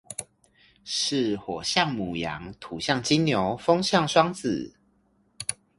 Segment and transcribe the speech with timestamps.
[0.83, 4.73] 是火象牡羊土象金牛風象雙子